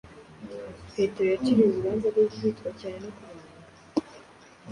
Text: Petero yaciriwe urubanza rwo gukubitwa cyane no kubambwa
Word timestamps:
Petero 0.93 1.27
yaciriwe 1.33 1.67
urubanza 1.69 2.05
rwo 2.11 2.21
gukubitwa 2.27 2.69
cyane 2.79 2.97
no 3.03 3.09
kubambwa 3.15 3.53